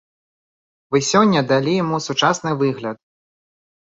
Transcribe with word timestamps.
Вы 0.95 1.01
сёння 1.11 1.39
далі 1.53 1.71
яму 1.83 1.97
сучасны 2.09 2.51
выгляд. 2.63 2.97